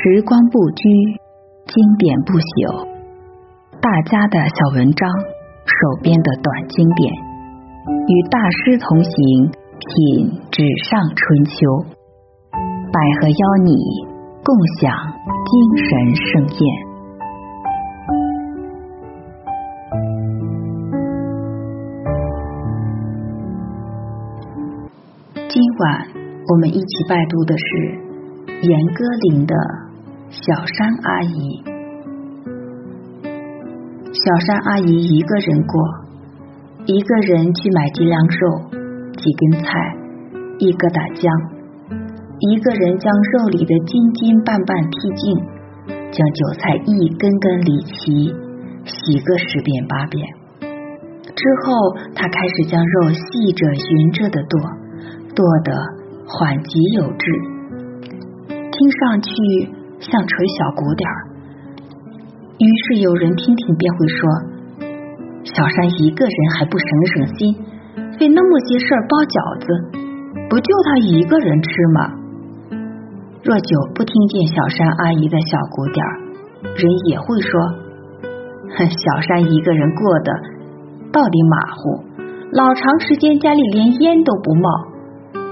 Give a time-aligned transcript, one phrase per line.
[0.00, 0.88] 时光不居，
[1.66, 2.88] 经典不朽。
[3.78, 5.06] 大家的小文章，
[5.68, 7.12] 手边的短经典，
[8.08, 9.12] 与大师同行，
[9.52, 11.52] 品纸上春秋。
[12.90, 13.76] 百合邀你
[14.42, 14.90] 共享
[15.44, 16.60] 精神盛宴。
[25.48, 26.08] 今晚
[26.48, 28.01] 我们一起拜读的是。
[28.62, 29.56] 严歌苓的
[30.30, 31.66] 《小山阿姨》，
[34.14, 35.82] 小山阿姨一个人过，
[36.86, 38.62] 一个人去买几两肉、
[39.18, 39.66] 几根菜、
[40.62, 41.26] 一疙瘩姜，
[42.38, 45.34] 一个人将肉里的筋筋瓣瓣剔净，
[46.14, 48.30] 将韭菜一根根理齐，
[48.86, 50.22] 洗个十遍八遍。
[51.34, 54.54] 之后，她开始将肉细着匀着的剁，
[55.34, 55.74] 剁得
[56.30, 57.51] 缓急有致。
[58.72, 59.30] 听上去
[60.00, 61.18] 像锤小鼓点儿，
[62.58, 64.18] 于是有人听听便会说
[65.44, 67.54] ：“小山一个人还不省省心，
[68.18, 69.66] 费那么些事儿包饺子，
[70.48, 72.18] 不就他一个人吃吗？”
[73.44, 76.12] 若久不听见小山阿姨的小鼓点儿，
[76.74, 77.60] 人也会说
[78.88, 80.32] ：“小山一个人过的
[81.12, 82.04] 到底马虎，
[82.52, 84.70] 老长时间家里连烟都不冒，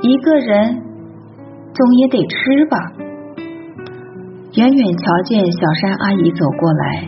[0.03, 0.83] 一个人
[1.75, 2.79] 总也得吃吧。”
[4.53, 7.07] 远远瞧见小山阿姨走过来，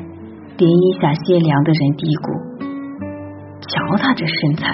[0.55, 2.31] 涟漪下歇凉的人嘀咕
[3.67, 4.71] ：“瞧她这身材，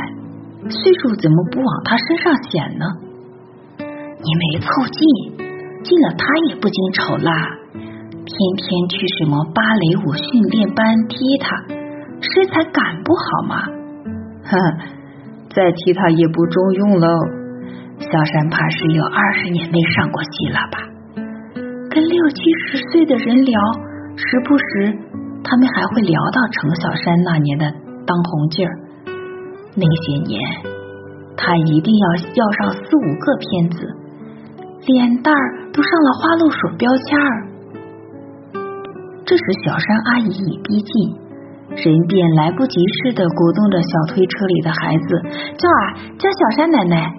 [0.68, 2.84] 岁数怎么不往她身上显呢？
[3.80, 5.00] 你没凑近，
[5.80, 7.32] 近了她也不禁丑啦。
[8.28, 11.56] 天天去什么芭蕾舞训练班踢她，
[12.20, 13.64] 身材赶不好吗？
[14.44, 14.52] 哼，
[15.56, 17.08] 再踢她也不中用喽。
[17.96, 20.84] 小山怕是有二十年没上过戏了吧？”
[21.98, 22.36] 跟六七
[22.70, 23.60] 十岁的人聊，
[24.14, 24.96] 时不时
[25.42, 27.66] 他们还会聊到程小山那年的
[28.06, 28.70] 当红劲儿。
[29.74, 30.40] 那些年，
[31.36, 32.06] 他一定要
[32.38, 33.82] 要上四五个片子，
[34.86, 37.48] 脸蛋儿都上了花露水标签儿。
[39.26, 41.18] 这时，小山阿姨已逼近，
[41.74, 45.20] 人便来不及似的鼓动着小推车里的孩子，
[45.58, 45.82] 叫啊
[46.16, 47.12] 叫小山奶奶。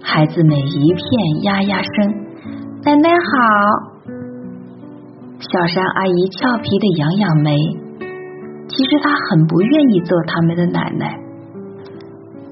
[0.00, 2.14] 孩子们一片呀呀声，
[2.84, 3.95] 奶奶好。
[5.38, 7.52] 小山阿姨俏皮的扬扬眉，
[8.68, 11.20] 其实她很不愿意做他们的奶奶，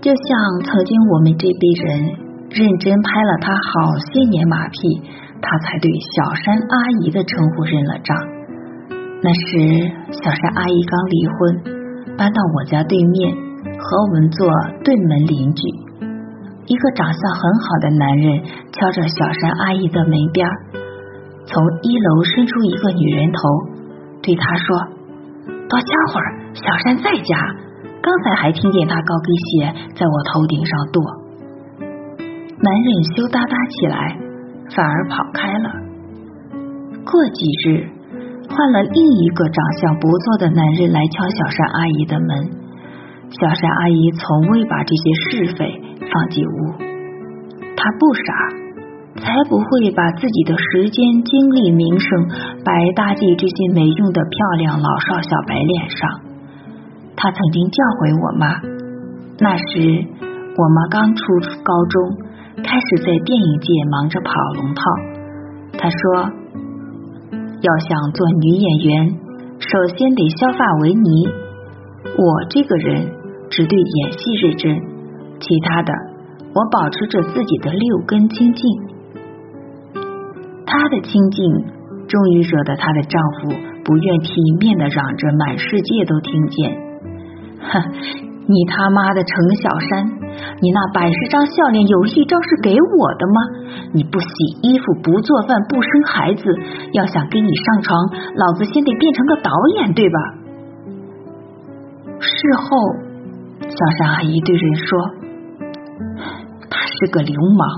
[0.02, 2.12] 就像曾经我们这辈人
[2.50, 5.00] 认真拍了她好些年马屁，
[5.40, 8.14] 她才对小山阿姨的称呼认了账。
[9.22, 13.34] 那时小山阿姨刚离婚，搬到我家对面，
[13.80, 14.46] 和我们做
[14.84, 15.62] 对门邻居。
[16.66, 20.52] 一个长相很好的男人敲着小山阿姨的门边儿
[21.46, 23.38] 从一楼伸出一个女人头，
[24.22, 24.76] 对他说
[25.68, 27.36] ：“多瞧会儿，小山在家。
[28.02, 31.02] 刚才还听见他高跟鞋在我头顶上跺。”
[32.60, 34.18] 男人羞答答起来，
[34.74, 35.70] 反而跑开了。
[37.04, 37.88] 过几日，
[38.48, 42.50] 换了另一个长相不错的男人来敲小山阿姨的门。
[43.30, 46.72] 小山阿姨从未把这些是非放进屋，
[47.76, 48.63] 她不傻。
[49.24, 52.28] 才不会把自己的时间、精力、名声
[52.62, 56.20] 白搭进这些没用的漂亮老少小白脸上。
[57.16, 58.60] 他曾经教诲我妈，
[59.40, 60.04] 那时
[60.54, 61.22] 我妈刚出
[61.64, 61.94] 高中，
[62.62, 64.30] 开始在电影界忙着跑
[64.60, 64.82] 龙套。
[65.78, 66.28] 他说，
[67.64, 69.08] 要想做女演员，
[69.56, 71.08] 首先得削发为尼。
[72.04, 73.08] 我这个人
[73.48, 74.76] 只对演戏认真，
[75.40, 75.94] 其他的
[76.52, 78.62] 我保持着自己的六根清净。
[80.76, 81.44] 她的清静，
[82.08, 83.48] 终于惹得她的丈夫
[83.84, 86.76] 不愿体面的嚷着满世界都听见。
[87.60, 87.80] 哼，
[88.46, 90.06] 你他妈的程小山，
[90.60, 93.40] 你那百十张笑脸有一张是给我的吗？
[93.92, 94.26] 你不洗
[94.62, 96.42] 衣服，不做饭，不生孩子，
[96.92, 100.18] 要想跟你上床，老子先得变成个导演，对吧？
[102.20, 102.76] 事后，
[103.60, 104.98] 小山阿姨对人说，
[106.68, 107.68] 他是个流氓，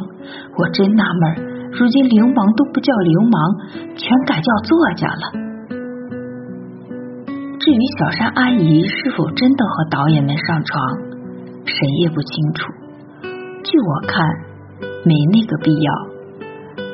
[0.59, 1.56] 我真纳闷。
[1.73, 3.37] 如今流氓都不叫流氓，
[3.97, 5.47] 全改叫作家了。
[7.59, 10.81] 至于小山阿姨是否真的和导演们上床，
[11.65, 12.73] 谁也不清楚。
[13.65, 14.25] 据我看，
[15.05, 15.93] 没那个必要。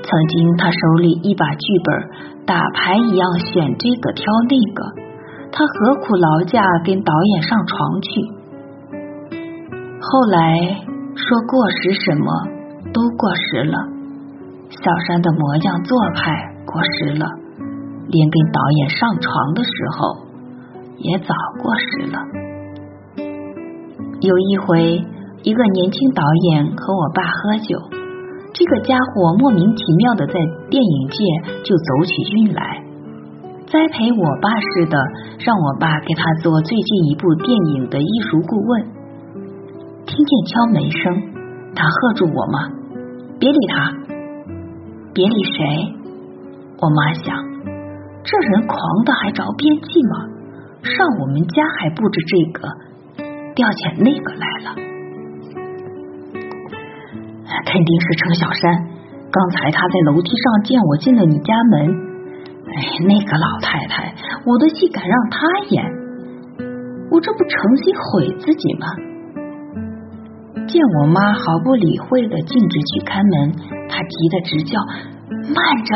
[0.03, 4.83] 曾经她手里一把剧本，打牌一样选这个挑那个，
[5.53, 8.11] 她何苦劳驾跟导演上床去？
[10.01, 10.59] 后来
[11.15, 12.49] 说过时什么
[12.93, 13.92] 都过时了。
[14.81, 16.33] 小山的模样做派
[16.65, 17.27] 过时了，
[18.09, 20.27] 连跟导演上床的时候
[20.97, 22.19] 也早过时了。
[24.21, 25.05] 有一回，
[25.43, 27.77] 一个年轻导演和我爸喝酒，
[28.55, 30.33] 这个家伙莫名其妙的在
[30.71, 31.17] 电影界
[31.65, 32.83] 就走起运来，
[33.67, 34.97] 栽培我爸似的，
[35.45, 38.83] 让我爸给他做最近一部电影的艺术顾问。
[40.07, 41.23] 听见敲门声，
[41.75, 42.71] 他喝住我妈
[43.39, 43.93] ：“别理他。”
[45.15, 45.95] 别理谁？
[46.81, 47.37] 我妈想，
[48.25, 50.25] 这人狂的还着边际吗？
[50.83, 52.67] 上我们家还布置这个，
[53.55, 54.75] 调遣那个来了，
[57.67, 58.89] 肯定是程小山。
[59.31, 61.93] 刚才他在楼梯上见我进了你家门，
[62.67, 62.73] 哎，
[63.07, 64.15] 那个老太太，
[64.47, 65.85] 我的戏敢让她演，
[67.11, 68.87] 我这不诚心毁自己吗？
[70.73, 73.53] 见我妈毫不理会的径直去开门，
[73.91, 74.81] 他急得直叫
[75.53, 75.93] ：“慢着！”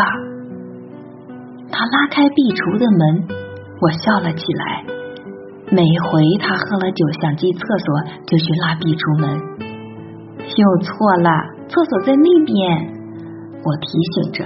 [1.73, 3.25] 他拉开壁橱的门，
[3.81, 4.85] 我笑了起来。
[5.73, 9.41] 每回他喝了酒想进厕所，就去拉壁橱门。
[10.45, 10.93] 又错
[11.25, 11.31] 了，
[11.73, 12.55] 厕所在那边。
[13.65, 14.45] 我提醒着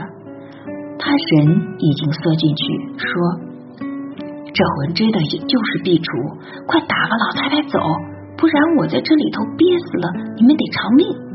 [0.97, 2.63] 他，人已经缩进去，
[2.97, 3.11] 说
[4.55, 6.07] ：“这魂追的也就是壁橱，
[6.67, 7.83] 快打发老太太走。”
[8.41, 11.30] 不然我在这里头憋死了，你们得偿命。